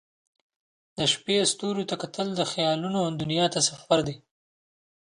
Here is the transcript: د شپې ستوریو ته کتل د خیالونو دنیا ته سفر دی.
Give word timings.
د 0.97 0.99
شپې 1.13 1.37
ستوریو 1.51 1.89
ته 1.89 1.95
کتل 2.03 2.27
د 2.35 2.41
خیالونو 2.51 2.99
دنیا 3.21 3.45
ته 3.53 3.59
سفر 3.69 3.99
دی. 4.07 4.15